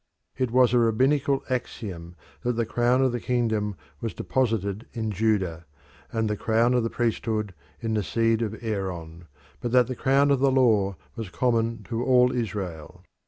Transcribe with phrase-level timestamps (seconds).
[0.35, 5.67] It was a rabbinical axiom that the crown of the kingdom was deposited in Judah,
[6.11, 9.25] and the crown of the priesthood in the seed of Aaron,
[9.59, 13.03] but that the crown of the law was common to all Israel.